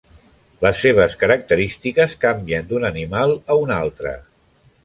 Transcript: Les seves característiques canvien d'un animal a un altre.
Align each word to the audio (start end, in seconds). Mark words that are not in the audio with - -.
Les 0.65 0.79
seves 0.85 1.15
característiques 1.25 2.17
canvien 2.25 2.67
d'un 2.73 2.91
animal 2.93 3.37
a 3.55 3.59
un 3.67 3.75
altre. 3.79 4.19